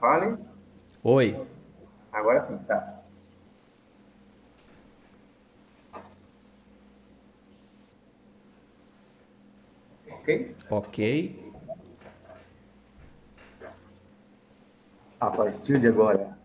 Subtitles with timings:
[0.00, 0.38] Fale.
[1.04, 1.46] Oi.
[2.10, 3.02] Agora sim, tá.
[10.10, 10.56] Ok?
[10.70, 11.52] Ok.
[15.20, 16.38] A partir de agora,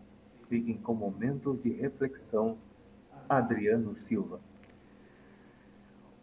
[0.50, 2.58] fiquem com momentos de reflexão.
[3.28, 4.38] Adriano Silva.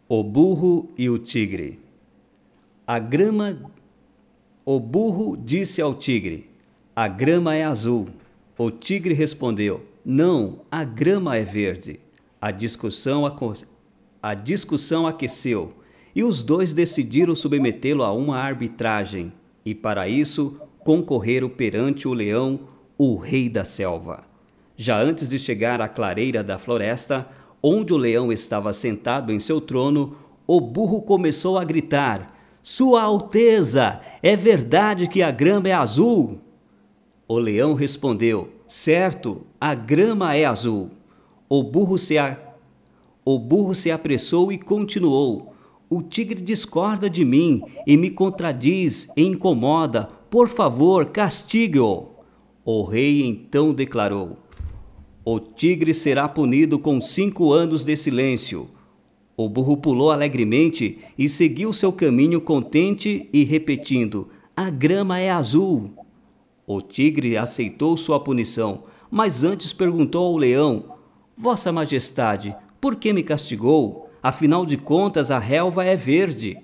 [0.08, 1.84] O burro e o tigre.
[2.86, 3.70] A grama.
[4.64, 6.53] O burro disse ao tigre:
[6.96, 8.06] A grama é azul.
[8.56, 11.98] O tigre respondeu: Não, a grama é verde.
[12.40, 13.52] A discussão, aco...
[14.22, 15.72] a discussão aqueceu
[16.14, 19.32] e os dois decidiram submetê-lo a uma arbitragem
[19.64, 22.60] e, para isso, concorreram perante o leão,
[22.96, 24.22] o rei da selva.
[24.76, 27.28] Já antes de chegar à clareira da floresta,
[27.60, 34.00] onde o leão estava sentado em seu trono, o burro começou a gritar: Sua Alteza,
[34.22, 36.43] é verdade que a grama é azul?
[37.26, 40.90] O leão respondeu: Certo, a grama é azul.
[41.48, 42.38] O burro se, a...
[43.24, 45.54] o burro se apressou e continuou:
[45.88, 50.10] O tigre discorda de mim e me contradiz e incomoda.
[50.28, 52.08] Por favor, castigue-o.
[52.62, 54.36] O rei então declarou:
[55.24, 58.68] O tigre será punido com cinco anos de silêncio.
[59.34, 66.03] O burro pulou alegremente e seguiu seu caminho contente e repetindo: A grama é azul.
[66.66, 70.96] O tigre aceitou sua punição, mas antes perguntou ao leão:
[71.36, 74.10] Vossa Majestade, por que me castigou?
[74.22, 76.58] Afinal de contas, a relva é verde.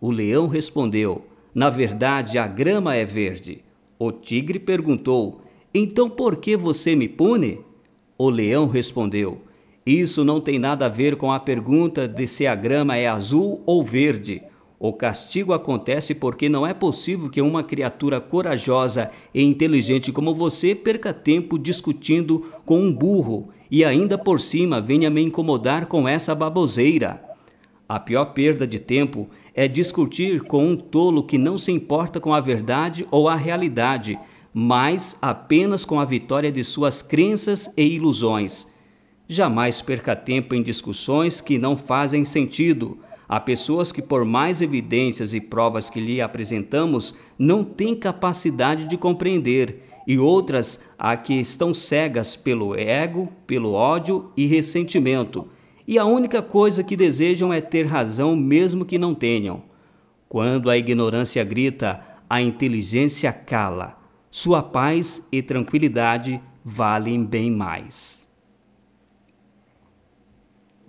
[0.00, 3.64] O leão respondeu: Na verdade, a grama é verde.
[3.98, 5.40] O tigre perguntou:
[5.72, 7.60] Então por que você me pune?
[8.18, 9.40] O leão respondeu:
[9.86, 13.62] Isso não tem nada a ver com a pergunta de se a grama é azul
[13.64, 14.42] ou verde.
[14.78, 20.74] O castigo acontece porque não é possível que uma criatura corajosa e inteligente como você
[20.74, 26.34] perca tempo discutindo com um burro e ainda por cima venha me incomodar com essa
[26.34, 27.22] baboseira.
[27.88, 32.34] A pior perda de tempo é discutir com um tolo que não se importa com
[32.34, 34.18] a verdade ou a realidade,
[34.52, 38.66] mas apenas com a vitória de suas crenças e ilusões.
[39.26, 45.34] Jamais perca tempo em discussões que não fazem sentido Há pessoas que, por mais evidências
[45.34, 51.74] e provas que lhe apresentamos, não têm capacidade de compreender, e outras há que estão
[51.74, 55.48] cegas pelo ego, pelo ódio e ressentimento,
[55.86, 59.62] e a única coisa que desejam é ter razão, mesmo que não tenham.
[60.28, 63.96] Quando a ignorância grita, a inteligência cala.
[64.30, 68.25] Sua paz e tranquilidade valem bem mais.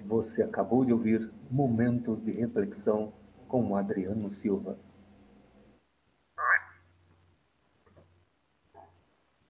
[0.07, 3.11] Você acabou de ouvir Momentos de Reflexão
[3.45, 4.77] com Adriano Silva.